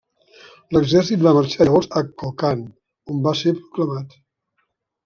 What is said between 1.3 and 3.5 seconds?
marxar llavors a Kokand on va